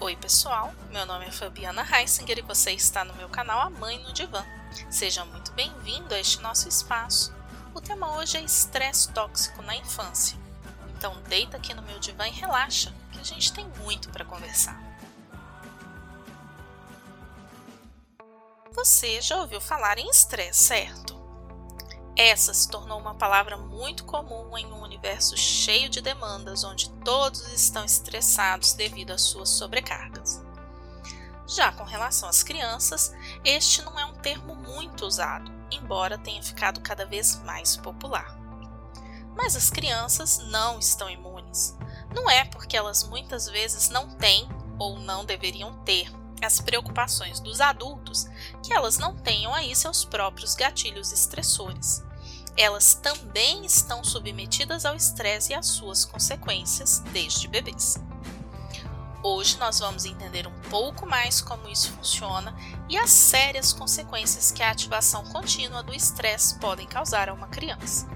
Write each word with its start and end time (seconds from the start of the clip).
Oi 0.00 0.14
pessoal, 0.14 0.72
meu 0.92 1.04
nome 1.04 1.26
é 1.26 1.30
Fabiana 1.32 1.82
Heisinger 1.82 2.38
e 2.38 2.42
você 2.42 2.70
está 2.70 3.04
no 3.04 3.12
meu 3.14 3.28
canal 3.28 3.58
A 3.58 3.68
Mãe 3.68 3.98
no 4.04 4.12
Divã. 4.12 4.46
Seja 4.88 5.24
muito 5.24 5.50
bem-vindo 5.54 6.14
a 6.14 6.20
este 6.20 6.40
nosso 6.40 6.68
espaço. 6.68 7.34
O 7.74 7.80
tema 7.80 8.16
hoje 8.16 8.36
é 8.36 8.40
estresse 8.40 9.10
tóxico 9.10 9.60
na 9.60 9.74
infância. 9.74 10.38
Então 10.96 11.20
deita 11.22 11.56
aqui 11.56 11.74
no 11.74 11.82
meu 11.82 11.98
divã 11.98 12.28
e 12.28 12.30
relaxa, 12.30 12.94
que 13.10 13.18
a 13.18 13.24
gente 13.24 13.52
tem 13.52 13.66
muito 13.82 14.08
para 14.10 14.24
conversar. 14.24 14.80
Você 18.70 19.20
já 19.20 19.38
ouviu 19.38 19.60
falar 19.60 19.98
em 19.98 20.08
estresse, 20.08 20.62
certo? 20.62 21.17
Essa 22.20 22.52
se 22.52 22.68
tornou 22.68 22.98
uma 22.98 23.14
palavra 23.14 23.56
muito 23.56 24.02
comum 24.02 24.58
em 24.58 24.66
um 24.72 24.82
universo 24.82 25.36
cheio 25.36 25.88
de 25.88 26.00
demandas, 26.00 26.64
onde 26.64 26.90
todos 27.04 27.46
estão 27.52 27.84
estressados 27.84 28.72
devido 28.72 29.12
às 29.12 29.22
suas 29.22 29.50
sobrecargas. 29.50 30.42
Já 31.46 31.70
com 31.70 31.84
relação 31.84 32.28
às 32.28 32.42
crianças, 32.42 33.14
este 33.44 33.82
não 33.82 33.96
é 33.96 34.04
um 34.04 34.14
termo 34.14 34.56
muito 34.56 35.06
usado, 35.06 35.48
embora 35.70 36.18
tenha 36.18 36.42
ficado 36.42 36.80
cada 36.80 37.06
vez 37.06 37.40
mais 37.44 37.76
popular. 37.76 38.36
Mas 39.36 39.54
as 39.54 39.70
crianças 39.70 40.38
não 40.38 40.80
estão 40.80 41.08
imunes. 41.08 41.78
Não 42.12 42.28
é 42.28 42.44
porque 42.46 42.76
elas 42.76 43.04
muitas 43.04 43.46
vezes 43.46 43.90
não 43.90 44.10
têm 44.16 44.48
ou 44.76 44.98
não 44.98 45.24
deveriam 45.24 45.72
ter 45.84 46.12
as 46.42 46.60
preocupações 46.60 47.38
dos 47.38 47.60
adultos 47.60 48.26
que 48.64 48.72
elas 48.72 48.98
não 48.98 49.16
tenham 49.16 49.54
aí 49.54 49.74
seus 49.76 50.04
próprios 50.04 50.56
gatilhos 50.56 51.12
estressores 51.12 52.07
elas 52.58 52.92
também 52.94 53.64
estão 53.64 54.02
submetidas 54.02 54.84
ao 54.84 54.96
estresse 54.96 55.52
e 55.52 55.54
às 55.54 55.66
suas 55.66 56.04
consequências 56.04 56.98
desde 57.12 57.46
bebês. 57.46 57.96
Hoje 59.22 59.56
nós 59.58 59.78
vamos 59.78 60.04
entender 60.04 60.44
um 60.44 60.60
pouco 60.68 61.06
mais 61.06 61.40
como 61.40 61.68
isso 61.68 61.92
funciona 61.92 62.52
e 62.88 62.98
as 62.98 63.10
sérias 63.10 63.72
consequências 63.72 64.50
que 64.50 64.62
a 64.62 64.70
ativação 64.70 65.24
contínua 65.26 65.84
do 65.84 65.94
estresse 65.94 66.58
podem 66.58 66.86
causar 66.86 67.28
a 67.28 67.32
uma 67.32 67.46
criança. 67.46 68.08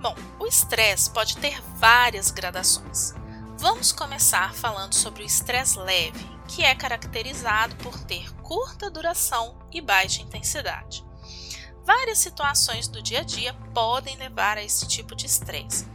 Bom, 0.00 0.14
o 0.38 0.46
estresse 0.46 1.10
pode 1.10 1.36
ter 1.38 1.60
várias 1.76 2.30
gradações. 2.30 3.14
Vamos 3.58 3.90
começar 3.90 4.54
falando 4.54 4.94
sobre 4.94 5.24
o 5.24 5.26
estresse 5.26 5.78
leve, 5.78 6.24
que 6.46 6.62
é 6.62 6.74
caracterizado 6.74 7.74
por 7.76 7.98
ter 7.98 8.32
curta 8.42 8.90
duração 8.90 9.58
e 9.72 9.80
baixa 9.80 10.22
intensidade. 10.22 11.04
Várias 11.84 12.18
situações 12.18 12.88
do 12.88 13.02
dia 13.02 13.20
a 13.20 13.24
dia 13.24 13.52
podem 13.74 14.16
levar 14.16 14.56
a 14.56 14.64
esse 14.64 14.88
tipo 14.88 15.14
de 15.14 15.26
estresse, 15.26 15.86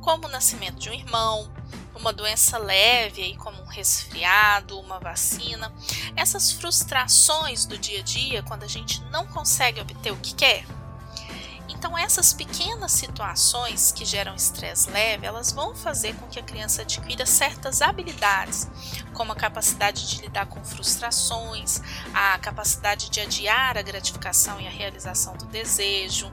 como 0.00 0.26
o 0.26 0.30
nascimento 0.30 0.76
de 0.76 0.90
um 0.90 0.92
irmão, 0.92 1.48
uma 1.94 2.12
doença 2.12 2.58
leve, 2.58 3.22
aí 3.22 3.36
como 3.36 3.62
um 3.62 3.66
resfriado, 3.66 4.78
uma 4.78 4.98
vacina. 4.98 5.72
Essas 6.16 6.50
frustrações 6.50 7.64
do 7.64 7.78
dia 7.78 8.00
a 8.00 8.02
dia, 8.02 8.42
quando 8.42 8.64
a 8.64 8.68
gente 8.68 9.00
não 9.04 9.26
consegue 9.26 9.80
obter 9.80 10.12
o 10.12 10.16
que 10.16 10.34
quer, 10.34 10.64
então, 11.86 11.96
essas 11.96 12.32
pequenas 12.32 12.90
situações 12.90 13.92
que 13.92 14.04
geram 14.04 14.34
estresse 14.34 14.90
leve, 14.90 15.24
elas 15.24 15.52
vão 15.52 15.72
fazer 15.72 16.16
com 16.16 16.26
que 16.26 16.40
a 16.40 16.42
criança 16.42 16.82
adquira 16.82 17.24
certas 17.24 17.80
habilidades, 17.80 18.68
como 19.14 19.30
a 19.30 19.36
capacidade 19.36 20.08
de 20.08 20.20
lidar 20.20 20.46
com 20.46 20.64
frustrações, 20.64 21.80
a 22.12 22.36
capacidade 22.40 23.08
de 23.08 23.20
adiar 23.20 23.78
a 23.78 23.82
gratificação 23.82 24.60
e 24.60 24.66
a 24.66 24.70
realização 24.70 25.36
do 25.36 25.46
desejo, 25.46 26.28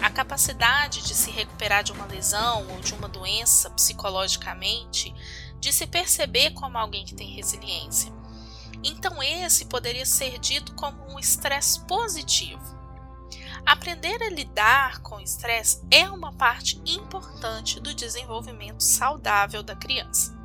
a 0.00 0.08
capacidade 0.08 1.02
de 1.02 1.16
se 1.16 1.32
recuperar 1.32 1.82
de 1.82 1.90
uma 1.90 2.06
lesão 2.06 2.64
ou 2.70 2.78
de 2.78 2.94
uma 2.94 3.08
doença 3.08 3.70
psicologicamente, 3.70 5.12
de 5.58 5.72
se 5.72 5.84
perceber 5.84 6.52
como 6.52 6.78
alguém 6.78 7.04
que 7.04 7.16
tem 7.16 7.34
resiliência. 7.34 8.12
Então, 8.84 9.20
esse 9.20 9.64
poderia 9.64 10.06
ser 10.06 10.38
dito 10.38 10.72
como 10.76 11.12
um 11.12 11.18
estresse 11.18 11.80
positivo 11.86 12.81
Aprender 13.64 14.22
a 14.22 14.28
lidar 14.28 15.00
com 15.02 15.16
o 15.16 15.20
estresse 15.20 15.82
é 15.90 16.08
uma 16.10 16.32
parte 16.32 16.80
importante 16.84 17.80
do 17.80 17.94
desenvolvimento 17.94 18.82
saudável 18.82 19.62
da 19.62 19.76
criança. 19.76 20.36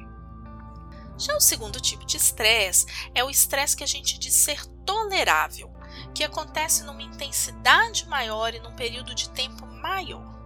Já 1.17 1.35
o 1.35 1.41
segundo 1.41 1.81
tipo 1.81 2.05
de 2.05 2.15
estresse 2.15 2.85
é 3.15 3.23
o 3.23 3.29
estresse 3.29 3.75
que 3.75 3.83
a 3.83 3.87
gente 3.87 4.19
diz 4.19 4.35
ser 4.35 4.63
tolerável, 4.85 5.73
que 6.13 6.23
acontece 6.23 6.83
numa 6.83 7.01
intensidade 7.01 8.07
maior 8.07 8.53
e 8.53 8.59
num 8.59 8.75
período 8.75 9.15
de 9.15 9.29
tempo 9.29 9.65
maior. 9.65 10.37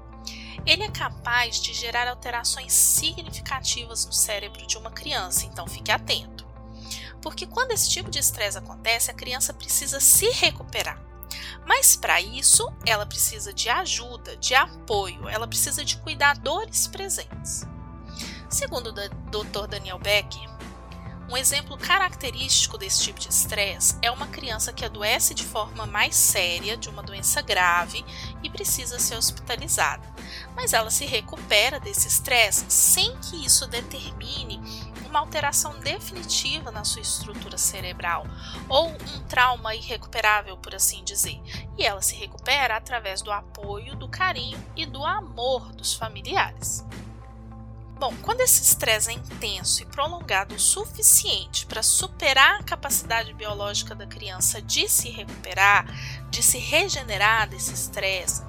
Ele 0.65 0.83
é 0.83 0.91
capaz 0.91 1.59
de 1.59 1.73
gerar 1.73 2.07
alterações 2.07 2.71
significativas 2.71 4.05
no 4.05 4.13
cérebro 4.13 4.65
de 4.65 4.77
uma 4.77 4.91
criança, 4.91 5.45
então 5.45 5.67
fique 5.67 5.91
atento. 5.91 6.47
Porque 7.21 7.45
quando 7.45 7.71
esse 7.71 7.89
tipo 7.89 8.09
de 8.09 8.19
estresse 8.19 8.57
acontece, 8.57 9.11
a 9.11 9.13
criança 9.13 9.53
precisa 9.53 9.99
se 9.99 10.29
recuperar. 10.31 11.10
Mas 11.65 11.95
para 11.95 12.21
isso, 12.21 12.71
ela 12.85 13.05
precisa 13.05 13.53
de 13.53 13.69
ajuda, 13.69 14.35
de 14.37 14.53
apoio, 14.55 15.27
ela 15.29 15.47
precisa 15.47 15.83
de 15.83 15.97
cuidadores 15.97 16.87
presentes. 16.87 17.65
Segundo 18.49 18.87
o 18.87 18.91
Dr. 18.91 19.67
Daniel 19.67 19.97
Becker, 19.97 20.49
um 21.31 21.37
exemplo 21.37 21.77
característico 21.77 22.77
desse 22.77 23.03
tipo 23.03 23.17
de 23.17 23.29
estresse 23.29 23.97
é 24.01 24.11
uma 24.11 24.27
criança 24.27 24.73
que 24.73 24.83
adoece 24.83 25.33
de 25.33 25.45
forma 25.45 25.85
mais 25.85 26.13
séria 26.13 26.75
de 26.75 26.89
uma 26.89 27.01
doença 27.01 27.41
grave 27.41 28.03
e 28.43 28.49
precisa 28.49 28.99
ser 28.99 29.15
hospitalizada, 29.15 30.05
mas 30.53 30.73
ela 30.73 30.89
se 30.89 31.05
recupera 31.05 31.79
desse 31.79 32.09
estresse 32.09 32.65
sem 32.67 33.17
que 33.19 33.45
isso 33.45 33.65
determine 33.65 34.59
uma 35.11 35.19
alteração 35.19 35.77
definitiva 35.79 36.71
na 36.71 36.83
sua 36.83 37.01
estrutura 37.01 37.57
cerebral 37.57 38.25
ou 38.67 38.89
um 38.89 39.19
trauma 39.27 39.75
irrecuperável, 39.75 40.57
por 40.57 40.73
assim 40.73 41.03
dizer. 41.03 41.39
E 41.77 41.85
ela 41.85 42.01
se 42.01 42.15
recupera 42.15 42.77
através 42.77 43.21
do 43.21 43.31
apoio, 43.31 43.95
do 43.95 44.07
carinho 44.07 44.57
e 44.75 44.85
do 44.85 45.05
amor 45.05 45.73
dos 45.73 45.93
familiares. 45.93 46.83
Bom, 47.99 48.15
quando 48.23 48.41
esse 48.41 48.63
estresse 48.63 49.11
é 49.11 49.13
intenso 49.13 49.83
e 49.83 49.85
prolongado 49.85 50.55
o 50.55 50.59
suficiente 50.59 51.67
para 51.67 51.83
superar 51.83 52.59
a 52.59 52.63
capacidade 52.63 53.31
biológica 53.31 53.93
da 53.93 54.07
criança 54.07 54.59
de 54.59 54.89
se 54.89 55.07
recuperar, 55.11 55.85
de 56.31 56.41
se 56.41 56.57
regenerar 56.57 57.47
desse 57.47 57.73
estresse, 57.73 58.41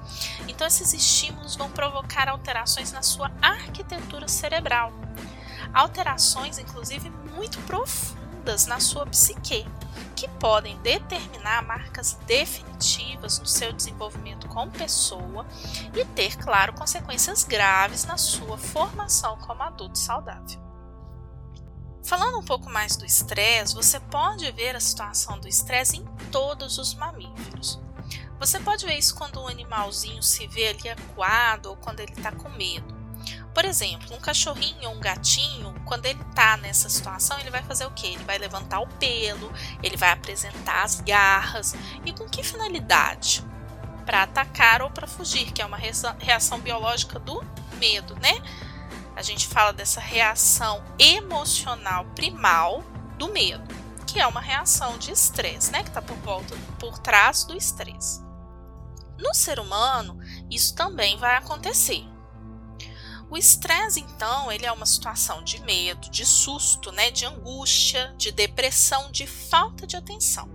então 0.47 0.65
esses 0.65 0.91
estímulos 0.91 1.55
vão 1.55 1.69
provocar 1.69 2.27
alterações 2.29 2.91
na 2.91 3.03
sua 3.03 3.31
arquitetura 3.43 4.27
cerebral 4.27 4.91
alterações, 5.73 6.57
inclusive, 6.57 7.09
muito 7.35 7.59
profundas 7.61 8.65
na 8.65 8.79
sua 8.79 9.05
psique, 9.05 9.65
que 10.15 10.27
podem 10.27 10.77
determinar 10.79 11.63
marcas 11.63 12.13
definitivas 12.25 13.39
no 13.39 13.45
seu 13.45 13.73
desenvolvimento 13.73 14.47
como 14.47 14.71
pessoa 14.71 15.45
e 15.95 16.05
ter, 16.05 16.37
claro, 16.37 16.73
consequências 16.73 17.43
graves 17.43 18.05
na 18.05 18.17
sua 18.17 18.57
formação 18.57 19.37
como 19.37 19.63
adulto 19.63 19.97
saudável. 19.97 20.61
Falando 22.03 22.37
um 22.37 22.43
pouco 22.43 22.69
mais 22.69 22.97
do 22.97 23.05
estresse, 23.05 23.73
você 23.73 23.99
pode 23.99 24.51
ver 24.51 24.75
a 24.75 24.79
situação 24.79 25.39
do 25.39 25.47
estresse 25.47 25.97
em 25.97 26.05
todos 26.31 26.77
os 26.77 26.93
mamíferos. 26.93 27.79
Você 28.39 28.59
pode 28.59 28.85
ver 28.85 28.97
isso 28.97 29.15
quando 29.15 29.41
um 29.41 29.47
animalzinho 29.47 30.21
se 30.21 30.45
vê 30.47 30.67
ali 30.67 30.89
acuado 30.89 31.67
ou 31.67 31.77
quando 31.77 32.01
ele 32.01 32.11
está 32.11 32.31
com 32.31 32.49
medo. 32.49 33.02
Por 33.53 33.65
exemplo, 33.65 34.15
um 34.15 34.19
cachorrinho 34.19 34.89
ou 34.89 34.95
um 34.95 34.99
gatinho, 34.99 35.75
quando 35.85 36.05
ele 36.05 36.21
está 36.21 36.57
nessa 36.57 36.89
situação, 36.89 37.39
ele 37.39 37.51
vai 37.51 37.61
fazer 37.61 37.85
o 37.85 37.91
quê? 37.91 38.07
Ele 38.07 38.23
vai 38.23 38.37
levantar 38.37 38.79
o 38.79 38.87
pelo, 38.87 39.53
ele 39.83 39.95
vai 39.95 40.11
apresentar 40.11 40.83
as 40.83 40.99
garras. 41.01 41.75
E 42.03 42.11
com 42.11 42.27
que 42.27 42.41
finalidade? 42.41 43.43
Para 44.05 44.23
atacar 44.23 44.81
ou 44.81 44.89
para 44.89 45.05
fugir, 45.05 45.51
que 45.51 45.61
é 45.61 45.65
uma 45.65 45.77
reação 45.77 46.59
biológica 46.59 47.19
do 47.19 47.45
medo, 47.77 48.15
né? 48.15 48.41
A 49.15 49.21
gente 49.21 49.47
fala 49.47 49.71
dessa 49.71 50.01
reação 50.01 50.83
emocional 50.97 52.05
primal 52.15 52.83
do 53.17 53.31
medo, 53.31 53.63
que 54.07 54.19
é 54.19 54.25
uma 54.25 54.41
reação 54.41 54.97
de 54.97 55.11
estresse, 55.11 55.71
né? 55.71 55.83
Que 55.83 55.89
está 55.89 56.01
por 56.01 56.17
volta, 56.17 56.55
por 56.79 56.97
trás 56.97 57.43
do 57.43 57.55
estresse. 57.55 58.23
No 59.19 59.33
ser 59.33 59.59
humano, 59.59 60.19
isso 60.49 60.73
também 60.75 61.17
vai 61.17 61.37
acontecer. 61.37 62.03
O 63.33 63.37
estresse, 63.37 63.99
então, 63.99 64.51
ele 64.51 64.63
é 64.63 64.71
uma 64.71 64.85
situação 64.85 65.43
de 65.43 65.59
medo, 65.61 66.07
de 66.11 66.23
susto, 66.23 66.91
né, 66.91 67.09
de 67.09 67.25
angústia, 67.25 68.13
de 68.15 68.31
depressão, 68.31 69.09
de 69.09 69.25
falta 69.25 69.87
de 69.87 69.95
atenção. 69.97 70.47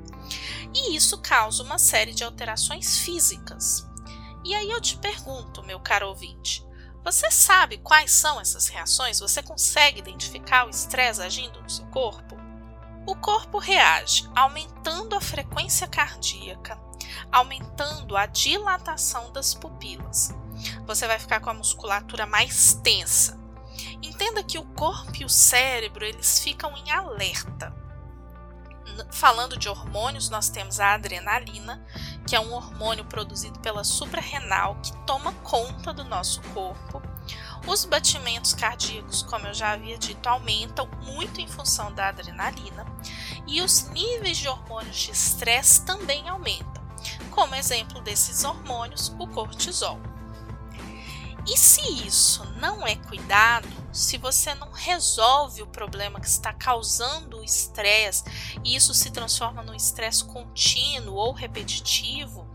E 0.72 0.94
isso 0.94 1.18
causa 1.18 1.64
uma 1.64 1.76
série 1.76 2.14
de 2.14 2.22
alterações 2.22 2.98
físicas. 2.98 3.84
E 4.44 4.54
aí 4.54 4.70
eu 4.70 4.80
te 4.80 4.96
pergunto, 4.96 5.64
meu 5.64 5.80
caro 5.80 6.06
ouvinte, 6.06 6.64
você 7.02 7.28
sabe 7.32 7.78
quais 7.78 8.12
são 8.12 8.40
essas 8.40 8.68
reações? 8.68 9.18
Você 9.18 9.42
consegue 9.42 9.98
identificar 9.98 10.64
o 10.64 10.70
estresse 10.70 11.20
agindo 11.20 11.60
no 11.60 11.68
seu 11.68 11.86
corpo? 11.86 12.36
O 13.04 13.16
corpo 13.16 13.58
reage 13.58 14.30
aumentando 14.36 15.16
a 15.16 15.20
frequência 15.20 15.88
cardíaca, 15.88 16.80
aumentando 17.32 18.16
a 18.16 18.26
dilatação 18.26 19.32
das 19.32 19.52
pupilas, 19.52 20.32
você 20.86 21.06
vai 21.06 21.18
ficar 21.18 21.40
com 21.40 21.50
a 21.50 21.54
musculatura 21.54 22.26
mais 22.26 22.74
tensa. 22.74 23.38
Entenda 24.02 24.42
que 24.42 24.58
o 24.58 24.64
corpo 24.64 25.12
e 25.20 25.24
o 25.24 25.28
cérebro 25.28 26.04
eles 26.04 26.38
ficam 26.40 26.76
em 26.76 26.90
alerta. 26.90 27.74
Falando 29.12 29.56
de 29.56 29.68
hormônios, 29.68 30.28
nós 30.28 30.48
temos 30.48 30.80
a 30.80 30.94
adrenalina, 30.94 31.84
que 32.26 32.34
é 32.34 32.40
um 32.40 32.52
hormônio 32.52 33.04
produzido 33.04 33.58
pela 33.60 33.84
suprarrenal 33.84 34.76
que 34.82 34.92
toma 35.04 35.32
conta 35.44 35.92
do 35.92 36.04
nosso 36.04 36.40
corpo. 36.54 37.00
Os 37.66 37.84
batimentos 37.84 38.54
cardíacos, 38.54 39.22
como 39.22 39.46
eu 39.46 39.54
já 39.54 39.72
havia 39.72 39.98
dito, 39.98 40.26
aumentam 40.26 40.88
muito 41.02 41.40
em 41.40 41.46
função 41.46 41.92
da 41.92 42.08
adrenalina 42.08 42.86
e 43.46 43.60
os 43.60 43.88
níveis 43.90 44.38
de 44.38 44.48
hormônios 44.48 44.96
de 44.96 45.10
estresse 45.12 45.84
também 45.84 46.28
aumentam. 46.28 46.82
Como 47.30 47.54
exemplo 47.54 48.00
desses 48.00 48.42
hormônios, 48.44 49.14
o 49.18 49.26
cortisol. 49.28 50.00
E 51.48 51.56
se 51.56 51.80
isso 52.06 52.44
não 52.60 52.86
é 52.86 52.94
cuidado, 52.94 53.66
se 53.90 54.18
você 54.18 54.54
não 54.54 54.70
resolve 54.70 55.62
o 55.62 55.66
problema 55.66 56.20
que 56.20 56.26
está 56.26 56.52
causando 56.52 57.38
o 57.38 57.44
estresse 57.44 58.22
e 58.62 58.76
isso 58.76 58.92
se 58.92 59.10
transforma 59.10 59.62
num 59.62 59.74
estresse 59.74 60.24
contínuo 60.24 61.14
ou 61.14 61.32
repetitivo, 61.32 62.46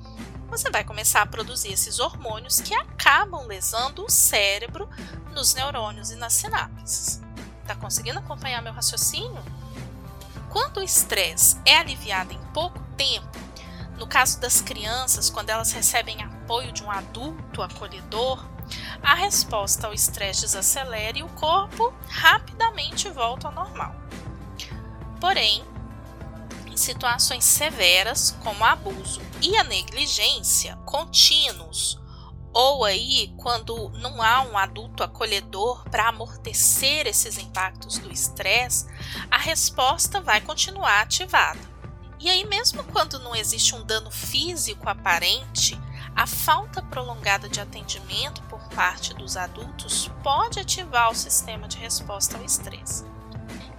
você 0.47 0.69
vai 0.69 0.83
começar 0.83 1.23
a 1.23 1.25
produzir 1.25 1.73
esses 1.73 1.97
hormônios 1.97 2.61
que 2.61 2.75
acabam 2.75 3.47
lesando 3.47 4.05
o 4.05 4.09
cérebro 4.11 4.87
nos 5.33 5.55
neurônios 5.55 6.11
e 6.11 6.15
nas 6.15 6.33
sinapses. 6.33 7.19
Está 7.63 7.75
conseguindo 7.75 8.19
acompanhar 8.19 8.61
meu 8.61 8.73
raciocínio? 8.73 9.43
Quando 10.51 10.77
o 10.77 10.83
estresse 10.83 11.59
é 11.65 11.77
aliviado 11.77 12.31
em 12.31 12.39
pouco 12.53 12.79
tempo, 12.95 13.39
no 13.97 14.05
caso 14.05 14.39
das 14.39 14.61
crianças, 14.61 15.31
quando 15.31 15.49
elas 15.49 15.71
recebem 15.71 16.21
apoio 16.21 16.71
de 16.71 16.83
um 16.83 16.91
adulto 16.91 17.63
acolhedor, 17.63 18.52
a 19.01 19.15
resposta 19.15 19.87
ao 19.87 19.93
estresse 19.93 20.41
desacelera 20.41 21.17
e 21.17 21.23
o 21.23 21.29
corpo 21.29 21.93
rapidamente 22.07 23.09
volta 23.09 23.47
ao 23.47 23.53
normal. 23.53 23.95
Porém, 25.19 25.63
em 26.67 26.77
situações 26.77 27.43
severas, 27.43 28.35
como 28.43 28.65
abuso 28.65 29.21
e 29.41 29.55
a 29.57 29.63
negligência 29.63 30.75
contínuos, 30.85 31.99
ou 32.53 32.85
aí 32.85 33.33
quando 33.37 33.89
não 33.99 34.21
há 34.21 34.41
um 34.41 34.57
adulto 34.57 35.03
acolhedor 35.03 35.83
para 35.89 36.09
amortecer 36.09 37.07
esses 37.07 37.37
impactos 37.37 37.97
do 37.97 38.11
estresse, 38.11 38.87
a 39.29 39.37
resposta 39.37 40.21
vai 40.21 40.39
continuar 40.41 41.01
ativada. 41.01 41.59
E 42.19 42.29
aí, 42.29 42.45
mesmo 42.45 42.83
quando 42.85 43.19
não 43.19 43.35
existe 43.35 43.75
um 43.75 43.83
dano 43.83 44.09
físico 44.09 44.87
aparente, 44.87 45.77
a 46.15 46.25
falta 46.25 46.81
prolongada 46.81 47.49
de 47.49 47.59
atendimento 47.59 48.41
parte 48.75 49.13
dos 49.13 49.37
adultos 49.37 50.09
pode 50.23 50.59
ativar 50.59 51.11
o 51.11 51.15
sistema 51.15 51.67
de 51.67 51.77
resposta 51.77 52.37
ao 52.37 52.43
estresse. 52.43 53.05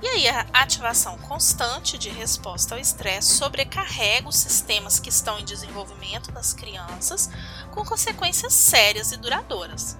E 0.02 0.06
aí, 0.06 0.28
a 0.28 0.46
ativação 0.52 1.16
constante 1.18 1.96
de 1.96 2.10
resposta 2.10 2.74
ao 2.74 2.80
estresse 2.80 3.34
sobrecarrega 3.34 4.28
os 4.28 4.36
sistemas 4.36 5.00
que 5.00 5.08
estão 5.08 5.38
em 5.38 5.44
desenvolvimento 5.44 6.30
das 6.30 6.52
crianças, 6.52 7.30
com 7.70 7.84
consequências 7.84 8.52
sérias 8.52 9.12
e 9.12 9.16
duradouras. 9.16 9.96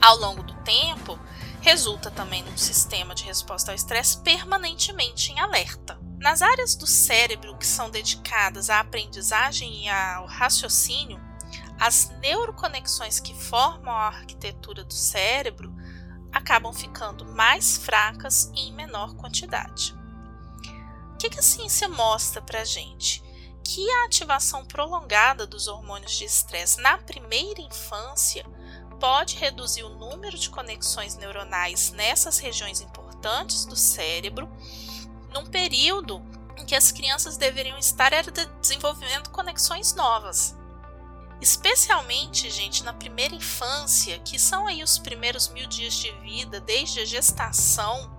Ao 0.00 0.16
longo 0.16 0.42
do 0.42 0.54
tempo, 0.62 1.18
resulta 1.60 2.10
também 2.10 2.42
num 2.44 2.56
sistema 2.56 3.14
de 3.14 3.24
resposta 3.24 3.72
ao 3.72 3.74
estresse 3.74 4.18
permanentemente 4.18 5.32
em 5.32 5.40
alerta. 5.40 5.98
Nas 6.20 6.40
áreas 6.40 6.74
do 6.74 6.86
cérebro 6.86 7.56
que 7.56 7.66
são 7.66 7.90
dedicadas 7.90 8.70
à 8.70 8.80
aprendizagem 8.80 9.84
e 9.84 9.88
ao 9.88 10.26
raciocínio, 10.26 11.20
as 11.78 12.10
neuroconexões 12.20 13.20
que 13.20 13.34
formam 13.34 13.92
a 13.92 14.06
arquitetura 14.06 14.84
do 14.84 14.94
cérebro 14.94 15.74
acabam 16.32 16.72
ficando 16.72 17.24
mais 17.24 17.76
fracas 17.76 18.50
e 18.54 18.68
em 18.68 18.72
menor 18.72 19.14
quantidade. 19.14 19.94
O 21.14 21.16
que, 21.16 21.38
a 21.38 21.42
ciência 21.42 21.88
mostra 21.88 22.42
para 22.42 22.60
a 22.60 22.64
gente? 22.64 23.22
Que 23.62 23.88
a 23.88 24.04
ativação 24.04 24.64
prolongada 24.64 25.46
dos 25.46 25.68
hormônios 25.68 26.18
de 26.18 26.24
estresse 26.24 26.80
na 26.80 26.98
primeira 26.98 27.62
infância 27.62 28.44
pode 29.00 29.36
reduzir 29.36 29.84
o 29.84 29.88
número 29.88 30.38
de 30.38 30.50
conexões 30.50 31.16
neuronais 31.16 31.90
nessas 31.92 32.38
regiões 32.38 32.80
importantes 32.80 33.64
do 33.64 33.76
cérebro, 33.76 34.50
num 35.32 35.46
período 35.46 36.22
em 36.56 36.64
que 36.66 36.74
as 36.74 36.92
crianças 36.92 37.36
deveriam 37.36 37.78
estar 37.78 38.10
desenvolvendo 38.60 39.30
conexões 39.30 39.94
novas. 39.94 40.56
Especialmente, 41.40 42.50
gente, 42.50 42.84
na 42.84 42.92
primeira 42.92 43.34
infância, 43.34 44.18
que 44.20 44.38
são 44.38 44.66
aí 44.66 44.82
os 44.82 44.98
primeiros 44.98 45.48
mil 45.48 45.66
dias 45.66 45.94
de 45.94 46.10
vida, 46.20 46.60
desde 46.60 47.00
a 47.00 47.04
gestação, 47.04 48.10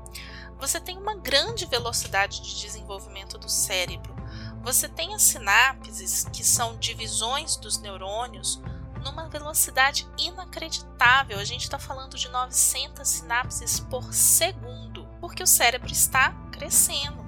você 0.59 0.79
tem 0.79 0.97
uma 0.97 1.15
grande 1.15 1.65
velocidade 1.65 2.41
de 2.41 2.59
desenvolvimento 2.59 3.38
do 3.38 3.50
cérebro. 3.50 4.15
Você 4.63 4.88
tem 4.88 5.13
as 5.13 5.21
sinapses, 5.21 6.25
que 6.31 6.44
são 6.44 6.77
divisões 6.77 7.56
dos 7.56 7.77
neurônios, 7.77 8.62
numa 9.03 9.29
velocidade 9.29 10.07
inacreditável. 10.17 11.38
A 11.38 11.44
gente 11.44 11.63
está 11.63 11.77
falando 11.77 12.17
de 12.17 12.27
900 12.29 13.07
sinapses 13.07 13.79
por 13.79 14.13
segundo, 14.13 15.07
porque 15.19 15.44
o 15.44 15.47
cérebro 15.47 15.91
está 15.91 16.31
crescendo. 16.51 17.25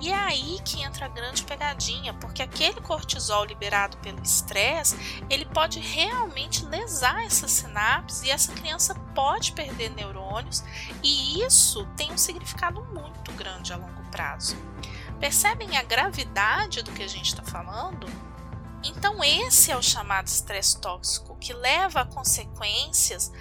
E 0.00 0.10
é 0.10 0.14
aí 0.14 0.60
que 0.64 0.82
entra 0.82 1.06
a 1.06 1.08
grande 1.08 1.42
pegadinha, 1.42 2.12
porque 2.14 2.42
aquele 2.42 2.80
cortisol 2.80 3.44
liberado 3.44 3.96
pelo 3.98 4.22
estresse, 4.22 5.22
ele 5.30 5.46
pode 5.46 5.80
realmente 5.80 6.64
lesar 6.66 7.24
essa 7.24 7.48
sinapse 7.48 8.26
e 8.26 8.30
essa 8.30 8.52
criança 8.52 8.94
pode 9.14 9.52
perder 9.52 9.90
neurônios, 9.90 10.62
e 11.02 11.42
isso 11.42 11.86
tem 11.96 12.12
um 12.12 12.18
significado 12.18 12.82
muito 12.92 13.32
grande 13.32 13.72
a 13.72 13.76
longo 13.76 14.02
prazo. 14.10 14.56
Percebem 15.18 15.78
a 15.78 15.82
gravidade 15.82 16.82
do 16.82 16.92
que 16.92 17.02
a 17.02 17.08
gente 17.08 17.28
está 17.28 17.42
falando? 17.42 18.06
Então, 18.88 19.22
esse 19.24 19.72
é 19.72 19.76
o 19.76 19.82
chamado 19.82 20.28
estresse 20.28 20.80
tóxico, 20.80 21.36
que 21.40 21.52
leva 21.52 22.02
a 22.02 22.04
consequências 22.04 23.32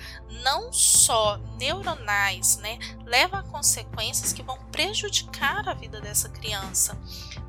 não 0.43 0.73
só 0.73 1.37
neuronais, 1.59 2.57
né? 2.57 2.79
Leva 3.05 3.39
a 3.39 3.43
consequências 3.43 4.33
que 4.33 4.41
vão 4.41 4.57
prejudicar 4.71 5.69
a 5.69 5.73
vida 5.75 6.01
dessa 6.01 6.29
criança, 6.29 6.97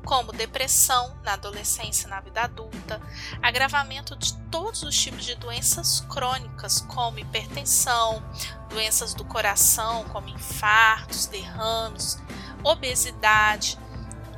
como 0.05 0.31
depressão 0.31 1.17
na 1.23 1.33
adolescência 1.33 2.05
e 2.05 2.09
na 2.09 2.21
vida 2.21 2.43
adulta, 2.43 3.01
agravamento 3.41 4.15
de 4.15 4.33
todos 4.51 4.83
os 4.83 4.95
tipos 4.95 5.25
de 5.25 5.33
doenças 5.33 6.01
crônicas, 6.01 6.79
como 6.81 7.17
hipertensão, 7.17 8.23
doenças 8.69 9.15
do 9.15 9.25
coração, 9.25 10.03
como 10.05 10.29
infartos, 10.29 11.25
derrames, 11.25 12.21
obesidade 12.63 13.77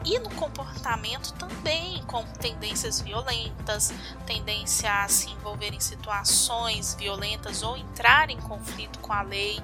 e 0.05 0.17
no 0.19 0.29
comportamento 0.31 1.33
também, 1.33 2.01
com 2.03 2.23
tendências 2.23 3.01
violentas, 3.01 3.93
tendência 4.25 5.03
a 5.03 5.07
se 5.07 5.29
envolver 5.29 5.73
em 5.73 5.79
situações 5.79 6.95
violentas 6.95 7.63
ou 7.63 7.75
entrar 7.75 8.29
em 8.29 8.39
conflito 8.39 8.99
com 8.99 9.11
a 9.11 9.21
lei, 9.21 9.59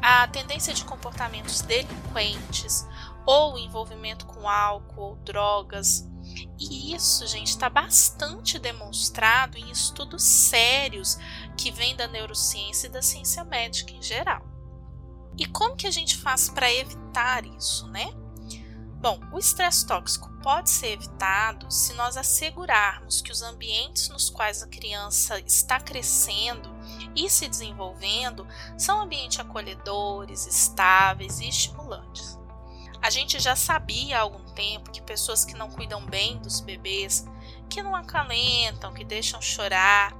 a 0.00 0.26
tendência 0.26 0.74
de 0.74 0.84
comportamentos 0.84 1.60
delinquentes 1.60 2.86
ou 3.24 3.56
envolvimento 3.56 4.26
com 4.26 4.48
álcool 4.48 5.00
ou 5.00 5.16
drogas. 5.16 6.08
E 6.58 6.94
isso, 6.94 7.26
gente, 7.26 7.48
está 7.48 7.68
bastante 7.68 8.58
demonstrado 8.58 9.58
em 9.58 9.70
estudos 9.70 10.22
sérios 10.22 11.18
que 11.56 11.70
vêm 11.70 11.94
da 11.94 12.08
neurociência 12.08 12.88
e 12.88 12.90
da 12.90 13.02
ciência 13.02 13.44
médica 13.44 13.92
em 13.92 14.02
geral. 14.02 14.42
E 15.38 15.46
como 15.46 15.76
que 15.76 15.86
a 15.86 15.90
gente 15.90 16.16
faz 16.16 16.48
para 16.48 16.72
evitar 16.72 17.46
isso, 17.46 17.86
né? 17.88 18.12
Bom, 19.02 19.18
o 19.32 19.38
estresse 19.40 19.84
tóxico 19.84 20.30
pode 20.44 20.70
ser 20.70 20.92
evitado 20.92 21.68
se 21.72 21.92
nós 21.94 22.16
assegurarmos 22.16 23.20
que 23.20 23.32
os 23.32 23.42
ambientes 23.42 24.08
nos 24.08 24.30
quais 24.30 24.62
a 24.62 24.68
criança 24.68 25.40
está 25.40 25.80
crescendo 25.80 26.72
e 27.16 27.28
se 27.28 27.48
desenvolvendo 27.48 28.46
são 28.78 29.00
ambientes 29.00 29.40
acolhedores, 29.40 30.46
estáveis 30.46 31.40
e 31.40 31.48
estimulantes. 31.48 32.38
A 33.02 33.10
gente 33.10 33.40
já 33.40 33.56
sabia 33.56 34.18
há 34.18 34.20
algum 34.20 34.44
tempo 34.54 34.92
que 34.92 35.02
pessoas 35.02 35.44
que 35.44 35.54
não 35.54 35.68
cuidam 35.68 36.06
bem 36.06 36.38
dos 36.38 36.60
bebês, 36.60 37.26
que 37.68 37.82
não 37.82 37.96
acalentam, 37.96 38.94
que 38.94 39.04
deixam 39.04 39.42
chorar, 39.42 40.16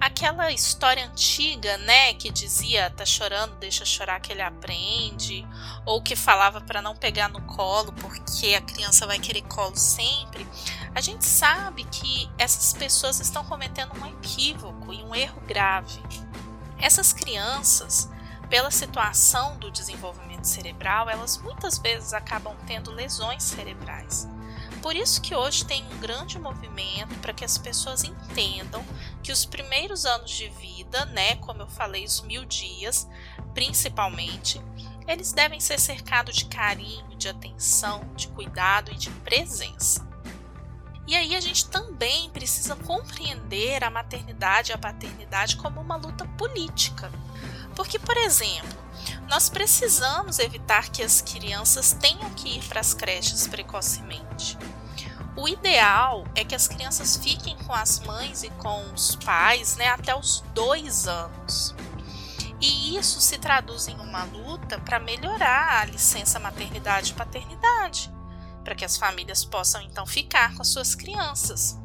aquela 0.00 0.50
história 0.50 1.04
antiga, 1.04 1.76
né, 1.78 2.14
que 2.14 2.30
dizia 2.30 2.90
tá 2.90 3.04
chorando, 3.04 3.56
deixa 3.56 3.84
chorar 3.84 4.20
que 4.20 4.32
ele 4.32 4.42
aprende, 4.42 5.46
ou 5.84 6.02
que 6.02 6.16
falava 6.16 6.60
para 6.60 6.82
não 6.82 6.96
pegar 6.96 7.28
no 7.28 7.40
colo 7.42 7.92
porque 7.92 8.54
a 8.54 8.60
criança 8.60 9.06
vai 9.06 9.18
querer 9.18 9.42
colo 9.42 9.76
sempre. 9.76 10.46
A 10.94 11.00
gente 11.00 11.24
sabe 11.24 11.84
que 11.84 12.30
essas 12.38 12.72
pessoas 12.72 13.20
estão 13.20 13.44
cometendo 13.44 13.92
um 14.00 14.06
equívoco 14.06 14.92
e 14.92 15.02
um 15.02 15.14
erro 15.14 15.40
grave. 15.46 16.02
Essas 16.78 17.12
crianças, 17.12 18.10
pela 18.48 18.70
situação 18.70 19.58
do 19.58 19.70
desenvolvimento 19.70 20.44
cerebral, 20.44 21.08
elas 21.10 21.38
muitas 21.38 21.78
vezes 21.78 22.12
acabam 22.12 22.56
tendo 22.66 22.90
lesões 22.90 23.42
cerebrais. 23.42 24.28
Por 24.82 24.94
isso 24.94 25.20
que 25.20 25.34
hoje 25.34 25.64
tem 25.64 25.84
um 25.84 25.98
grande 25.98 26.38
movimento 26.38 27.14
para 27.20 27.32
que 27.32 27.44
as 27.44 27.58
pessoas 27.58 28.04
entendam 28.04 28.84
que 29.22 29.32
os 29.32 29.44
primeiros 29.44 30.04
anos 30.04 30.30
de 30.30 30.48
vida, 30.48 31.04
né, 31.06 31.36
como 31.36 31.62
eu 31.62 31.68
falei, 31.68 32.04
os 32.04 32.20
mil 32.22 32.44
dias, 32.44 33.08
principalmente, 33.54 34.60
eles 35.06 35.32
devem 35.32 35.60
ser 35.60 35.78
cercados 35.78 36.36
de 36.36 36.46
carinho, 36.46 37.16
de 37.16 37.28
atenção, 37.28 38.02
de 38.14 38.28
cuidado 38.28 38.92
e 38.92 38.96
de 38.96 39.10
presença. 39.10 40.06
E 41.06 41.14
aí 41.14 41.36
a 41.36 41.40
gente 41.40 41.68
também 41.68 42.28
precisa 42.30 42.74
compreender 42.74 43.84
a 43.84 43.90
maternidade 43.90 44.72
e 44.72 44.74
a 44.74 44.78
paternidade 44.78 45.56
como 45.56 45.80
uma 45.80 45.96
luta 45.96 46.26
política. 46.36 47.12
Porque, 47.76 47.98
por 47.98 48.16
exemplo, 48.16 48.86
nós 49.28 49.48
precisamos 49.48 50.38
evitar 50.38 50.88
que 50.88 51.02
as 51.02 51.20
crianças 51.20 51.92
tenham 51.92 52.30
que 52.30 52.56
ir 52.56 52.64
para 52.64 52.80
as 52.80 52.94
creches 52.94 53.46
precocemente. 53.46 54.58
O 55.36 55.46
ideal 55.46 56.26
é 56.34 56.42
que 56.42 56.54
as 56.54 56.66
crianças 56.66 57.18
fiquem 57.18 57.56
com 57.58 57.72
as 57.74 58.00
mães 58.00 58.42
e 58.42 58.48
com 58.50 58.92
os 58.94 59.14
pais 59.16 59.76
né, 59.76 59.88
até 59.88 60.16
os 60.16 60.42
dois 60.54 61.06
anos. 61.06 61.74
E 62.58 62.96
isso 62.96 63.20
se 63.20 63.36
traduz 63.36 63.86
em 63.86 63.96
uma 63.96 64.24
luta 64.24 64.78
para 64.78 64.98
melhorar 64.98 65.82
a 65.82 65.84
licença 65.84 66.38
maternidade 66.38 67.12
e 67.12 67.14
paternidade, 67.14 68.10
para 68.64 68.74
que 68.74 68.84
as 68.84 68.96
famílias 68.96 69.44
possam 69.44 69.82
então 69.82 70.06
ficar 70.06 70.54
com 70.54 70.62
as 70.62 70.68
suas 70.68 70.94
crianças. 70.94 71.78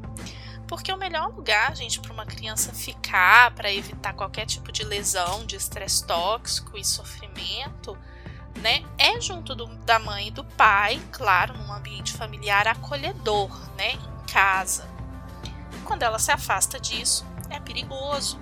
Porque 0.71 0.89
o 0.93 0.95
melhor 0.95 1.35
lugar, 1.35 1.75
gente, 1.75 1.99
para 1.99 2.13
uma 2.13 2.25
criança 2.25 2.71
ficar, 2.71 3.51
para 3.51 3.69
evitar 3.69 4.13
qualquer 4.13 4.45
tipo 4.45 4.71
de 4.71 4.85
lesão, 4.85 5.45
de 5.45 5.57
estresse 5.57 6.07
tóxico 6.07 6.77
e 6.77 6.85
sofrimento, 6.85 7.97
né, 8.55 8.81
é 8.97 9.19
junto 9.19 9.53
do, 9.53 9.67
da 9.79 9.99
mãe 9.99 10.29
e 10.29 10.31
do 10.31 10.45
pai, 10.45 11.01
claro, 11.11 11.57
num 11.57 11.73
ambiente 11.73 12.13
familiar 12.13 12.69
acolhedor, 12.69 13.49
né, 13.75 13.95
em 13.95 14.31
casa. 14.31 14.87
Quando 15.83 16.03
ela 16.03 16.17
se 16.17 16.31
afasta 16.31 16.79
disso, 16.79 17.25
é 17.49 17.59
perigoso, 17.59 18.39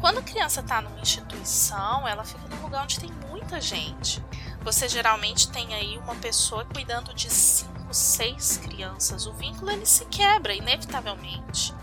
quando 0.00 0.20
a 0.20 0.22
criança 0.22 0.60
está 0.60 0.80
numa 0.80 1.00
instituição, 1.00 2.08
ela 2.08 2.24
fica 2.24 2.48
num 2.48 2.62
lugar 2.62 2.84
onde 2.84 2.98
tem 2.98 3.12
muita 3.28 3.60
gente. 3.60 4.24
Você 4.62 4.88
geralmente 4.88 5.50
tem 5.50 5.74
aí 5.74 5.98
uma 5.98 6.14
pessoa 6.14 6.64
cuidando 6.64 7.12
de 7.12 7.28
cinco, 7.28 7.71
seis 7.96 8.56
crianças. 8.56 9.26
O 9.26 9.32
vínculo 9.32 9.70
ele 9.70 9.86
se 9.86 10.04
quebra 10.06 10.54
inevitavelmente. 10.54 11.74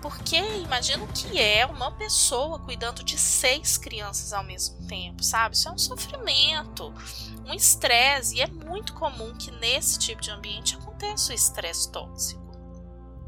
Porque 0.00 0.36
imagina 0.36 1.02
o 1.02 1.08
que 1.08 1.40
é 1.40 1.66
uma 1.66 1.90
pessoa 1.90 2.60
cuidando 2.60 3.02
de 3.02 3.18
seis 3.18 3.76
crianças 3.76 4.32
ao 4.32 4.44
mesmo 4.44 4.86
tempo, 4.86 5.24
sabe? 5.24 5.56
Isso 5.56 5.68
é 5.68 5.72
um 5.72 5.78
sofrimento, 5.78 6.94
um 7.44 7.52
estresse, 7.52 8.36
e 8.36 8.40
é 8.40 8.46
muito 8.46 8.94
comum 8.94 9.34
que 9.34 9.50
nesse 9.50 9.98
tipo 9.98 10.22
de 10.22 10.30
ambiente 10.30 10.76
aconteça 10.76 11.32
o 11.32 11.34
estresse 11.34 11.90
tóxico. 11.90 12.46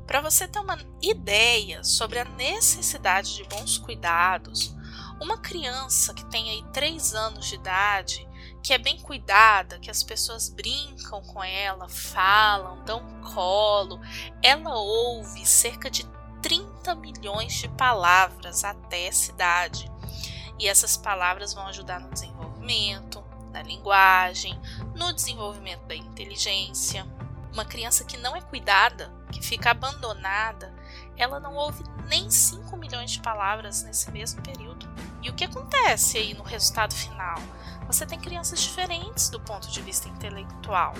Para 0.07 0.21
você 0.21 0.47
ter 0.47 0.61
uma 0.61 0.79
ideia 1.03 1.83
sobre 1.83 2.21
a 2.21 2.25
necessidade 2.25 3.35
de 3.35 3.45
bons 3.45 3.79
cuidados, 3.79 4.75
uma 5.21 5.39
criança 5.39 6.15
que 6.15 6.25
tem 6.27 6.51
aí 6.51 6.65
3 6.73 7.15
anos 7.15 7.47
de 7.47 7.57
idade, 7.57 8.29
que 8.63 8.73
é 8.73 8.79
bem 8.79 8.99
cuidada, 9.01 9.79
que 9.79 9.91
as 9.91 10.03
pessoas 10.03 10.49
brincam 10.49 11.23
com 11.23 11.43
ela, 11.43 11.89
falam, 11.89 12.83
dão 12.85 13.03
colo, 13.35 14.01
ela 14.43 14.77
ouve 14.77 15.47
cerca 15.47 15.91
de 15.91 16.05
30 16.43 16.95
milhões 16.95 17.55
de 17.55 17.69
palavras 17.69 18.65
até 18.65 19.07
essa 19.07 19.31
idade. 19.31 19.91
E 20.59 20.69
essas 20.69 20.97
palavras 20.97 21.55
vão 21.55 21.67
ajudar 21.69 22.01
no 22.01 22.11
desenvolvimento 22.11 23.23
da 23.51 23.63
linguagem, 23.63 24.59
no 24.95 25.13
desenvolvimento 25.13 25.83
da 25.87 25.95
inteligência. 25.95 27.07
Uma 27.53 27.65
criança 27.65 28.05
que 28.05 28.17
não 28.17 28.37
é 28.37 28.41
cuidada, 28.41 29.13
que 29.33 29.43
fica 29.43 29.71
abandonada, 29.71 30.73
ela 31.17 31.41
não 31.41 31.55
ouve 31.55 31.83
nem 32.09 32.31
5 32.31 32.77
milhões 32.77 33.13
de 33.13 33.21
palavras 33.21 33.83
nesse 33.83 34.11
mesmo 34.11 34.43
período. 34.43 34.89
E 35.23 35.29
o 35.29 35.35
que 35.35 35.45
acontece 35.45 36.19
aí 36.19 36.35
no 36.35 36.43
resultado 36.43 36.95
final? 36.95 37.39
Você 37.87 38.07
tem 38.07 38.19
crianças 38.19 38.61
diferentes 38.61 39.29
do 39.29 39.41
ponto 39.41 39.69
de 39.69 39.83
vista 39.83 40.09
intelectual. 40.09 40.95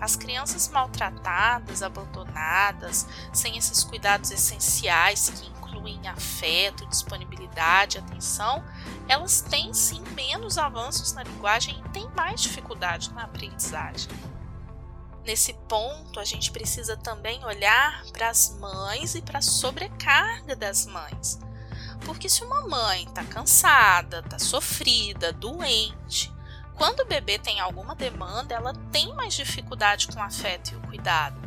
As 0.00 0.16
crianças 0.16 0.68
maltratadas, 0.68 1.82
abandonadas, 1.82 3.06
sem 3.32 3.56
esses 3.56 3.84
cuidados 3.84 4.30
essenciais 4.30 5.28
que 5.28 5.46
incluem 5.48 6.08
afeto, 6.08 6.86
disponibilidade, 6.86 7.98
atenção, 7.98 8.64
elas 9.08 9.40
têm 9.42 9.72
sim 9.74 10.02
menos 10.14 10.58
avanços 10.58 11.12
na 11.12 11.22
linguagem 11.22 11.78
e 11.84 11.88
têm 11.90 12.08
mais 12.16 12.40
dificuldade 12.40 13.12
na 13.12 13.24
aprendizagem. 13.24 14.08
Nesse 15.24 15.54
ponto, 15.68 16.20
a 16.20 16.24
gente 16.24 16.50
precisa 16.50 16.96
também 16.96 17.44
olhar 17.44 18.02
para 18.12 18.28
as 18.28 18.58
mães 18.58 19.14
e 19.14 19.22
para 19.22 19.38
a 19.38 19.42
sobrecarga 19.42 20.54
das 20.54 20.84
mães. 20.86 21.38
Porque 22.04 22.28
se 22.28 22.44
uma 22.44 22.66
mãe 22.66 23.04
está 23.04 23.24
cansada, 23.24 24.20
está 24.20 24.38
sofrida, 24.38 25.32
doente, 25.32 26.32
quando 26.74 27.00
o 27.00 27.06
bebê 27.06 27.38
tem 27.38 27.60
alguma 27.60 27.94
demanda, 27.94 28.54
ela 28.54 28.72
tem 28.90 29.14
mais 29.14 29.34
dificuldade 29.34 30.08
com 30.08 30.18
o 30.18 30.22
afeto 30.22 30.72
e 30.72 30.76
o 30.76 30.80
cuidado. 30.80 31.40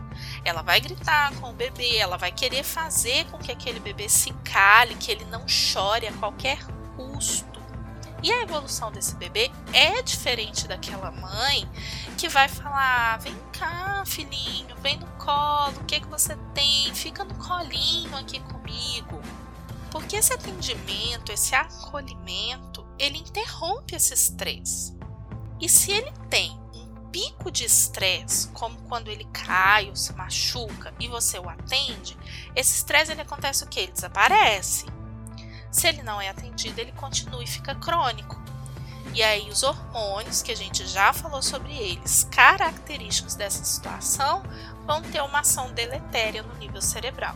Ela 0.44 0.62
vai 0.62 0.80
gritar 0.80 1.34
com 1.36 1.50
o 1.50 1.54
bebê, 1.54 1.98
ela 1.98 2.18
vai 2.18 2.32
querer 2.32 2.64
fazer 2.64 3.26
com 3.26 3.38
que 3.38 3.52
aquele 3.52 3.80
bebê 3.80 4.10
se 4.10 4.32
cale, 4.44 4.96
que 4.96 5.12
ele 5.12 5.26
não 5.26 5.48
chore 5.48 6.08
a 6.08 6.14
qualquer 6.14 6.60
custo. 6.96 7.58
E 8.24 8.32
a 8.32 8.42
evolução 8.42 8.92
desse 8.92 9.16
bebê 9.16 9.52
é 9.74 10.02
diferente 10.02 10.68
daquela 10.68 11.12
mãe 11.12 11.70
que 12.18 12.28
vai 12.28 12.48
falar: 12.48 13.20
vem 13.20 13.36
cá, 13.52 14.04
filhinho, 14.08 14.76
vem 14.78 14.98
no 14.98 15.08
colo, 15.18 15.78
o 15.78 15.84
que, 15.84 16.00
que 16.00 16.08
você 16.08 16.36
tem? 16.54 16.94
Fica 16.96 17.24
no 17.24 17.36
colinho 17.36 18.16
aqui 18.18 18.40
comigo. 18.40 19.22
Porque 19.92 20.16
esse 20.18 20.34
atendimento, 20.34 21.32
esse 21.32 21.56
acolhimento, 21.56 22.86
ele 23.00 23.18
interrompe 23.18 23.96
esse 23.96 24.14
estresse. 24.14 24.98
E 25.60 25.68
se 25.68 25.92
ele 25.92 26.12
tem 26.30 26.52
um 26.74 27.10
pico 27.10 27.50
de 27.50 27.66
estresse, 27.66 28.50
como 28.50 28.78
quando 28.84 29.10
ele 29.10 29.26
cai 29.26 29.90
ou 29.90 29.96
se 29.96 30.14
machuca 30.14 30.94
e 31.00 31.08
você 31.08 31.40
o 31.40 31.50
atende, 31.50 32.18
esse 32.56 32.76
estresse 32.76 33.12
ele 33.12 33.22
acontece 33.22 33.64
o 33.64 33.68
que? 33.68 33.80
Ele 33.80 33.92
desaparece. 33.92 34.86
Se 35.72 35.88
ele 35.88 36.04
não 36.04 36.20
é 36.22 36.30
atendido, 36.30 36.80
ele 36.80 36.92
continua 36.92 37.44
e 37.44 37.48
fica 37.48 37.76
crônico. 37.76 38.40
E 39.14 39.24
aí 39.24 39.50
os 39.50 39.64
hormônios, 39.64 40.42
que 40.44 40.52
a 40.52 40.56
gente 40.56 40.86
já 40.86 41.12
falou 41.12 41.42
sobre 41.42 41.74
eles, 41.74 42.28
característicos 42.32 43.36
dessa 43.36 43.64
situação, 43.64 44.44
vão 44.86 45.02
ter 45.02 45.22
uma 45.22 45.40
ação 45.40 45.72
deletéria 45.74 46.44
no 46.44 46.54
nível 46.56 46.82
cerebral. 46.82 47.36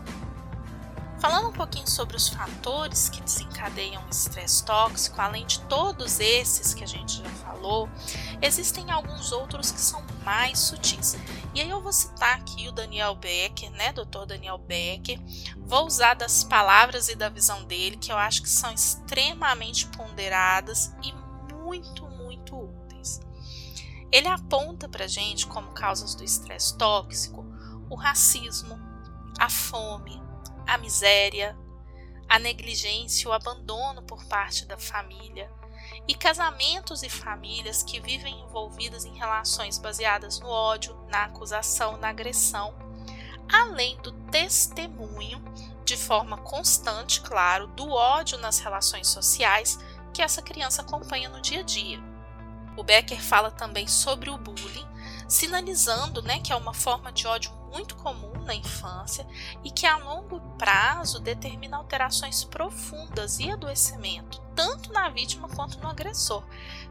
Falando 1.22 1.50
um 1.50 1.54
pouquinho 1.54 1.88
sobre 1.88 2.18
os 2.18 2.30
fatores 2.30 3.08
que 3.08 3.22
desencadeiam 3.22 4.04
o 4.08 4.10
estresse 4.10 4.66
tóxico, 4.66 5.22
além 5.22 5.46
de 5.46 5.60
todos 5.62 6.20
esses 6.20 6.74
que 6.74 6.84
a 6.84 6.88
gente 6.88 7.18
já 7.18 7.30
falou, 7.30 7.88
existem 8.42 8.90
alguns 8.90 9.32
outros 9.32 9.72
que 9.72 9.80
são 9.80 10.04
mais 10.26 10.58
sutis. 10.58 11.16
E 11.54 11.62
aí 11.62 11.70
eu 11.70 11.80
vou 11.80 11.94
citar 11.94 12.38
aqui 12.38 12.68
o 12.68 12.72
Daniel 12.72 13.14
Becker, 13.14 13.70
né, 13.70 13.94
Dr. 13.94 14.26
Daniel 14.26 14.58
Becker. 14.58 15.20
Vou 15.58 15.86
usar 15.86 16.16
das 16.16 16.44
palavras 16.44 17.08
e 17.08 17.16
da 17.16 17.30
visão 17.30 17.66
dele, 17.66 17.98
que 17.98 18.12
eu 18.12 18.18
acho 18.18 18.42
que 18.42 18.50
são 18.50 18.74
extremamente 18.74 19.86
ponderadas 19.90 20.92
e 21.04 21.14
muito, 21.54 22.04
muito 22.08 22.58
úteis. 22.58 23.20
Ele 24.12 24.28
aponta 24.28 24.90
para 24.90 25.08
gente 25.08 25.46
como 25.46 25.70
causas 25.70 26.16
do 26.16 26.24
estresse 26.24 26.76
tóxico 26.76 27.46
o 27.92 27.96
racismo, 27.96 28.80
a 29.38 29.50
fome, 29.50 30.20
a 30.68 30.78
miséria, 30.78 31.58
a 32.28 32.40
negligência, 32.40 33.30
o 33.30 33.34
abandono 33.34 34.02
por 34.04 34.24
parte 34.26 34.66
da 34.66 34.78
família 34.78 35.52
e 36.08 36.16
casamentos 36.16 37.04
e 37.04 37.10
famílias 37.10 37.84
que 37.84 38.00
vivem 38.00 38.42
envolvidas 38.42 39.06
em 39.06 39.14
relações 39.18 39.78
baseadas 39.78 40.40
no 40.40 40.48
ódio, 40.48 40.96
na 41.10 41.26
acusação, 41.26 41.98
na 41.98 42.10
agressão, 42.10 42.74
além 43.52 43.98
do 43.98 44.12
testemunho, 44.30 45.44
de 45.84 45.98
forma 45.98 46.38
constante, 46.38 47.20
claro, 47.22 47.68
do 47.68 47.90
ódio 47.90 48.38
nas 48.38 48.60
relações 48.60 49.08
sociais 49.08 49.78
que 50.14 50.22
essa 50.22 50.42
criança 50.42 50.82
acompanha 50.82 51.28
no 51.28 51.42
dia 51.42 51.60
a 51.60 51.64
dia. 51.64 52.02
O 52.78 52.84
Becker 52.84 53.22
fala 53.22 53.52
também 53.52 53.88
sobre 53.88 54.30
o 54.30 54.38
bullying, 54.38 54.88
sinalizando 55.28 56.22
né, 56.22 56.40
que 56.40 56.54
é 56.54 56.56
uma 56.56 56.74
forma 56.74 57.12
de 57.12 57.28
ódio 57.28 57.52
muito 57.72 57.96
comum 57.96 58.31
na 58.52 58.56
infância 58.56 59.26
e 59.64 59.72
que 59.72 59.86
a 59.86 59.96
longo 59.96 60.42
prazo 60.58 61.22
determina 61.22 61.78
alterações 61.78 62.44
profundas 62.44 63.40
e 63.40 63.50
adoecimento, 63.50 64.42
tanto 64.54 64.92
na 64.92 65.10
vítima 65.10 65.48
quanto 65.48 65.80
no 65.80 65.88
agressor. 65.88 66.44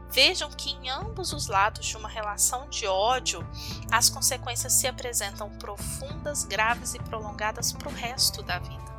Vejam 0.09 0.49
que 0.49 0.71
em 0.71 0.89
ambos 0.89 1.31
os 1.31 1.47
lados 1.47 1.85
de 1.85 1.95
uma 1.95 2.09
relação 2.09 2.67
de 2.67 2.87
ódio, 2.87 3.47
as 3.91 4.09
consequências 4.09 4.73
se 4.73 4.87
apresentam 4.87 5.49
profundas, 5.51 6.43
graves 6.43 6.95
e 6.95 6.99
prolongadas 6.99 7.71
para 7.71 7.87
o 7.87 7.93
resto 7.93 8.41
da 8.41 8.57
vida. 8.57 8.90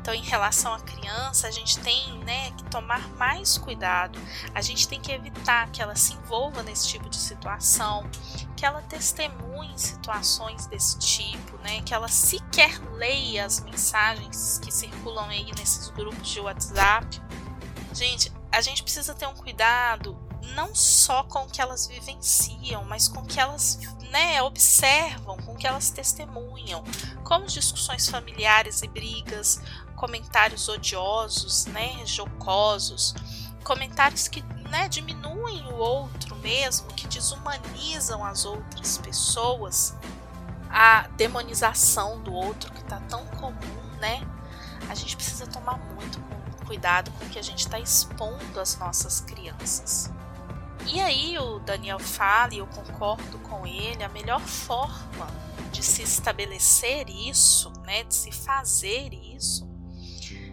Então, 0.00 0.14
em 0.14 0.22
relação 0.22 0.72
à 0.72 0.80
criança, 0.80 1.46
a 1.46 1.50
gente 1.50 1.78
tem 1.78 2.18
né, 2.24 2.50
que 2.52 2.64
tomar 2.64 3.06
mais 3.16 3.58
cuidado, 3.58 4.18
a 4.54 4.62
gente 4.62 4.88
tem 4.88 5.00
que 5.00 5.12
evitar 5.12 5.70
que 5.70 5.82
ela 5.82 5.94
se 5.94 6.14
envolva 6.14 6.62
nesse 6.62 6.88
tipo 6.88 7.08
de 7.08 7.16
situação, 7.16 8.08
que 8.56 8.64
ela 8.64 8.80
testemunhe 8.82 9.78
situações 9.78 10.66
desse 10.66 10.98
tipo, 10.98 11.58
né, 11.58 11.82
que 11.82 11.92
ela 11.92 12.08
sequer 12.08 12.80
leia 12.94 13.44
as 13.44 13.60
mensagens 13.60 14.58
que 14.58 14.72
circulam 14.72 15.28
aí 15.28 15.50
nesses 15.58 15.88
grupos 15.90 16.28
de 16.28 16.40
WhatsApp. 16.40 17.20
Gente, 17.92 18.32
a 18.50 18.60
gente 18.60 18.82
precisa 18.82 19.14
ter 19.14 19.26
um 19.26 19.34
cuidado 19.34 20.18
não 20.54 20.74
só 20.74 21.22
com 21.24 21.40
o 21.44 21.46
que 21.46 21.60
elas 21.60 21.86
vivenciam, 21.86 22.84
mas 22.84 23.08
com 23.08 23.20
o 23.20 23.26
que 23.26 23.38
elas 23.38 23.78
né, 24.10 24.42
observam, 24.42 25.36
com 25.38 25.52
o 25.52 25.56
que 25.56 25.66
elas 25.66 25.90
testemunham, 25.90 26.82
como 27.24 27.46
discussões 27.46 28.08
familiares 28.08 28.82
e 28.82 28.88
brigas, 28.88 29.60
comentários 30.00 30.66
odiosos, 30.66 31.66
né, 31.66 32.06
jocosos, 32.06 33.14
comentários 33.62 34.28
que 34.28 34.40
né, 34.70 34.88
diminuem 34.88 35.62
o 35.66 35.74
outro 35.74 36.34
mesmo, 36.36 36.88
que 36.94 37.06
desumanizam 37.06 38.24
as 38.24 38.46
outras 38.46 38.96
pessoas, 38.96 39.94
a 40.70 41.06
demonização 41.18 42.18
do 42.22 42.32
outro 42.32 42.72
que 42.72 42.80
está 42.80 42.98
tão 43.00 43.26
comum, 43.26 43.96
né? 44.00 44.26
A 44.88 44.94
gente 44.94 45.16
precisa 45.16 45.46
tomar 45.46 45.76
muito 45.76 46.18
cuidado 46.66 47.10
com 47.10 47.26
o 47.26 47.28
que 47.28 47.38
a 47.38 47.42
gente 47.42 47.66
está 47.66 47.78
expondo 47.78 48.58
às 48.58 48.78
nossas 48.78 49.20
crianças. 49.20 50.10
E 50.86 50.98
aí 50.98 51.36
o 51.38 51.58
Daniel 51.58 51.98
fala, 51.98 52.54
e 52.54 52.58
eu 52.58 52.66
concordo 52.66 53.38
com 53.40 53.66
ele, 53.66 54.02
a 54.02 54.08
melhor 54.08 54.40
forma 54.40 55.26
de 55.70 55.82
se 55.82 56.00
estabelecer 56.00 57.10
isso, 57.10 57.70
né, 57.84 58.02
de 58.04 58.14
se 58.14 58.32
fazer 58.32 59.12
isso, 59.12 59.69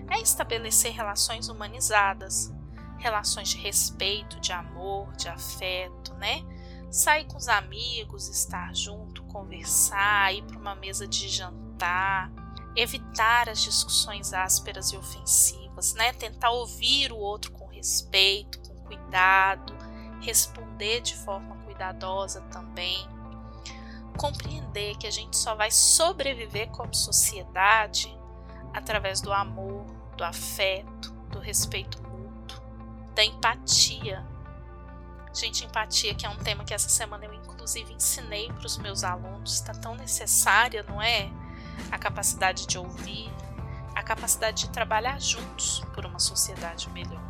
é 0.10 0.22
estabelecer 0.22 0.94
relações 0.94 1.50
humanizadas, 1.50 2.54
relações 2.98 3.50
de 3.50 3.58
respeito, 3.58 4.40
de 4.40 4.52
amor, 4.52 5.16
de 5.16 5.28
afeto, 5.28 6.14
né? 6.16 6.44
Sair 6.90 7.26
com 7.26 7.38
os 7.38 7.48
amigos, 7.48 8.30
estar 8.30 8.74
junto, 8.76 9.24
conversar, 9.24 10.34
ir 10.34 10.44
para 10.44 10.58
uma 10.58 10.76
mesa 10.76 11.08
de 11.08 11.28
jantar, 11.28 12.32
evitar 12.76 13.50
as 13.50 13.60
discussões 13.62 14.34
ásperas 14.34 14.92
e 14.92 14.98
ofensivas, 14.98 15.94
né? 15.94 16.14
Tentar 16.14 16.52
ouvir 16.52 17.12
o 17.12 17.18
outro 17.18 17.52
com 17.52 17.68
respeito, 17.68 18.60
com 18.62 18.76
cuidado, 18.86 19.76
responder 20.22 21.02
de 21.02 21.16
forma 21.16 21.56
cuidadosa 21.64 22.42
também. 22.52 23.08
Compreender 24.18 24.98
que 24.98 25.06
a 25.06 25.12
gente 25.12 25.38
só 25.38 25.54
vai 25.54 25.70
sobreviver 25.70 26.70
como 26.70 26.94
sociedade 26.94 28.18
através 28.74 29.22
do 29.22 29.32
amor, 29.32 29.76
do 30.17 30.24
afeto, 30.24 31.12
do 31.31 31.39
respeito 31.39 32.01
mútuo, 32.01 32.59
da 33.13 33.24
empatia. 33.24 34.25
Gente, 35.33 35.63
empatia, 35.63 36.15
que 36.15 36.25
é 36.25 36.29
um 36.29 36.38
tema 36.38 36.65
que 36.65 36.74
essa 36.74 36.89
semana 36.89 37.25
eu 37.25 37.33
inclusive 37.33 37.93
ensinei 37.93 38.51
para 38.51 38.65
os 38.65 38.77
meus 38.77 39.03
alunos, 39.03 39.53
está 39.53 39.74
tão 39.74 39.93
necessária, 39.93 40.83
não 40.83 41.01
é? 41.01 41.29
A 41.91 42.00
capacidade 42.00 42.65
de 42.65 42.77
ouvir, 42.77 43.31
a 43.93 44.01
capacidade 44.01 44.65
de 44.65 44.69
trabalhar 44.69 45.21
juntos 45.21 45.83
por 45.93 46.05
uma 46.05 46.19
sociedade 46.19 46.89
melhor. 46.89 47.21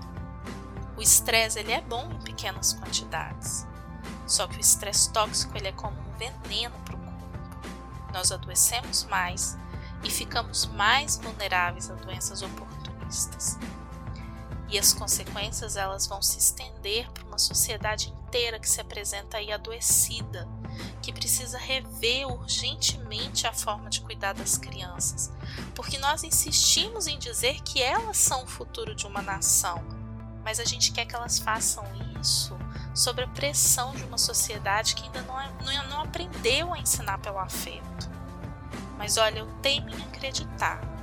O 0.96 1.02
estresse 1.02 1.60
ele 1.60 1.72
é 1.72 1.82
bom 1.82 2.10
em 2.12 2.20
pequenas 2.22 2.74
quantidades, 2.74 3.68
só 4.26 4.48
que 4.48 4.58
o 4.58 4.62
estresse 4.62 5.12
tóxico 5.12 5.58
ele 5.58 5.68
é 5.68 5.72
como 5.74 6.00
um 6.00 6.14
veneno 6.18 6.76
para 6.86 6.96
o 6.96 7.00
corpo. 7.00 7.68
Nós 8.14 8.32
adoecemos 8.32 9.04
mais 9.06 9.58
e 10.04 10.10
ficamos 10.10 10.66
mais 10.66 11.18
vulneráveis 11.18 11.90
a 11.90 11.96
doenças 11.96 12.42
oportunistas. 13.08 13.58
E 14.70 14.78
as 14.78 14.94
consequências 14.94 15.78
elas 15.78 16.06
vão 16.08 16.22
se 16.22 16.38
estender 16.38 17.10
para 17.12 17.24
uma 17.26 17.38
sociedade 17.38 18.10
inteira 18.10 18.60
que 18.60 18.70
se 18.70 18.82
apresenta 18.82 19.38
aí 19.38 19.52
adoecida, 19.52 20.48
que 21.02 21.14
precisa 21.14 21.58
rever 21.58 22.28
urgentemente 22.28 23.48
a 23.48 23.54
forma 23.54 23.90
de 23.90 24.02
cuidar 24.02 24.34
das 24.34 24.58
crianças, 24.58 25.32
porque 25.74 25.98
nós 25.98 26.24
insistimos 26.24 27.08
em 27.08 27.18
dizer 27.18 27.62
que 27.62 27.82
elas 27.82 28.18
são 28.18 28.44
o 28.44 28.48
futuro 28.48 28.94
de 28.94 29.08
uma 29.08 29.22
nação, 29.22 29.82
mas 30.44 30.60
a 30.60 30.66
gente 30.66 30.92
quer 30.92 31.06
que 31.06 31.16
elas 31.16 31.40
façam 31.40 31.86
isso 32.20 32.58
sob 32.94 33.24
a 33.24 33.28
pressão 33.28 33.96
de 33.96 34.04
uma 34.04 34.18
sociedade 34.18 34.96
que 34.96 35.04
ainda 35.04 35.22
não, 35.22 35.40
é, 35.40 35.50
não, 35.64 35.88
não 35.88 36.02
aprendeu 36.02 36.74
a 36.74 36.80
ensinar 36.80 37.20
pelo 37.20 37.40
afeto. 37.40 38.10
Mas 38.98 39.18
olha, 39.18 39.40
eu 39.40 39.48
tenho 39.62 39.88
em 39.88 40.04
acreditar 40.04 40.97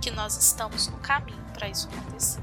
que 0.00 0.10
nós 0.10 0.36
estamos 0.36 0.88
no 0.88 0.98
caminho 0.98 1.42
para 1.52 1.68
isso 1.68 1.88
acontecer. 1.88 2.42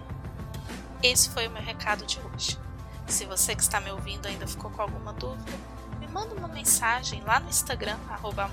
Esse 1.01 1.29
foi 1.29 1.47
o 1.47 1.51
meu 1.51 1.61
recado 1.61 2.05
de 2.05 2.19
hoje. 2.19 2.59
Se 3.07 3.25
você 3.25 3.55
que 3.55 3.61
está 3.61 3.79
me 3.79 3.91
ouvindo 3.91 4.27
ainda 4.27 4.47
ficou 4.47 4.71
com 4.71 4.81
alguma 4.81 5.13
dúvida, 5.13 5.51
me 5.99 6.07
manda 6.07 6.33
uma 6.33 6.47
mensagem 6.47 7.21
lá 7.23 7.39
no 7.39 7.49
Instagram, 7.49 7.97
arroba 8.09 8.49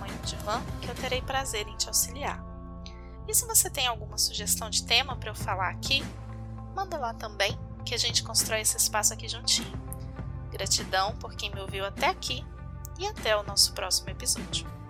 que 0.80 0.88
eu 0.88 0.94
terei 0.94 1.22
prazer 1.22 1.66
em 1.66 1.76
te 1.76 1.88
auxiliar. 1.88 2.44
E 3.26 3.34
se 3.34 3.46
você 3.46 3.70
tem 3.70 3.86
alguma 3.86 4.18
sugestão 4.18 4.68
de 4.68 4.84
tema 4.84 5.16
para 5.16 5.30
eu 5.30 5.34
falar 5.34 5.70
aqui, 5.70 6.04
manda 6.74 6.98
lá 6.98 7.14
também, 7.14 7.58
que 7.84 7.94
a 7.94 7.98
gente 7.98 8.22
constrói 8.22 8.60
esse 8.60 8.76
espaço 8.76 9.12
aqui 9.12 9.28
juntinho. 9.28 9.72
Gratidão 10.50 11.16
por 11.16 11.34
quem 11.34 11.50
me 11.50 11.60
ouviu 11.60 11.84
até 11.84 12.08
aqui 12.08 12.44
e 12.98 13.06
até 13.06 13.36
o 13.36 13.42
nosso 13.42 13.72
próximo 13.72 14.10
episódio. 14.10 14.81